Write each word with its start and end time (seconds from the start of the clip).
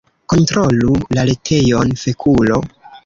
Kontrolu 0.31 0.95
la 1.17 1.25
retejon, 1.31 1.93
fekulo 2.05 2.59